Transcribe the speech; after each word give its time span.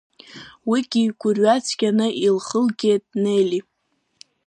Уигьы 0.69 1.03
гәырҩа 1.19 1.55
цәгьаны 1.65 2.07
илхылгеит 2.25 3.03
Нелли. 3.21 3.59